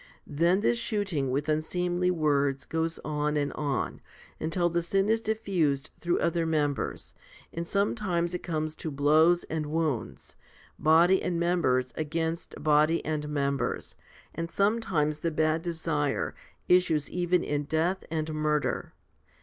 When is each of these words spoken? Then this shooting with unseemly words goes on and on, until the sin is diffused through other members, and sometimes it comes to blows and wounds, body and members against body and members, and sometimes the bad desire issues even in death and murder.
Then 0.25 0.61
this 0.61 0.79
shooting 0.79 1.29
with 1.29 1.47
unseemly 1.47 2.09
words 2.09 2.65
goes 2.65 2.97
on 3.05 3.37
and 3.37 3.53
on, 3.53 4.01
until 4.39 4.67
the 4.67 4.81
sin 4.81 5.09
is 5.09 5.21
diffused 5.21 5.91
through 5.99 6.17
other 6.19 6.43
members, 6.43 7.13
and 7.53 7.67
sometimes 7.67 8.33
it 8.33 8.41
comes 8.41 8.75
to 8.77 8.89
blows 8.89 9.43
and 9.43 9.67
wounds, 9.67 10.35
body 10.79 11.21
and 11.21 11.39
members 11.39 11.93
against 11.95 12.55
body 12.63 13.05
and 13.05 13.29
members, 13.29 13.93
and 14.33 14.49
sometimes 14.49 15.19
the 15.19 15.29
bad 15.29 15.61
desire 15.61 16.33
issues 16.67 17.07
even 17.11 17.43
in 17.43 17.65
death 17.65 18.03
and 18.09 18.33
murder. 18.33 18.95